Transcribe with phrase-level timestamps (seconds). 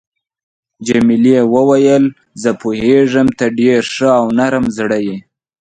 [0.87, 2.03] جميلې وويل:
[2.41, 5.17] زه پوهیږم ته ډېر ښه او نرم زړی یې.